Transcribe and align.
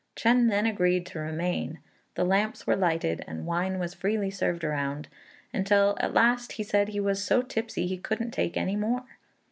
Chên 0.15 0.49
then 0.49 0.65
agreed 0.65 1.05
to 1.05 1.19
remain; 1.19 1.77
the 2.15 2.23
lamps 2.23 2.65
were 2.65 2.75
lighted, 2.75 3.23
and 3.27 3.45
wine 3.45 3.77
was 3.77 3.93
freely 3.93 4.31
served 4.31 4.63
round, 4.63 5.07
until 5.53 5.95
at 5.99 6.11
last 6.11 6.53
he 6.53 6.63
said 6.63 6.87
he 6.87 6.99
was 6.99 7.23
so 7.23 7.43
tipsy 7.43 7.85
he 7.85 7.97
couldn't 7.99 8.31
take 8.31 8.57
any 8.57 8.75
more. 8.75 9.03